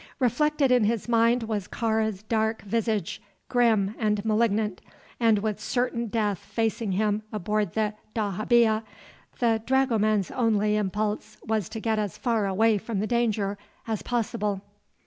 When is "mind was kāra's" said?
1.07-2.23